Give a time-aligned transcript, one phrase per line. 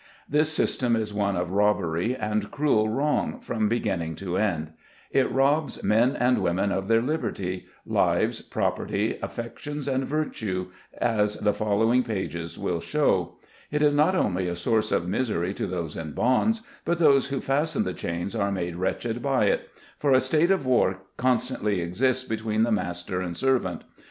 [0.27, 4.71] This system is one of robbery and cruel wrong, from beginning to end.
[5.11, 11.53] It robs men and women of their liberty, lives, property, affections, and virtue, as the
[11.53, 13.35] following pages will show.
[13.69, 17.39] It is not only a source of misery to those in bonds, but those who
[17.39, 22.27] fasten the chains are made wretched by it; for a state of war constantly exists
[22.27, 23.83] between the master and servant.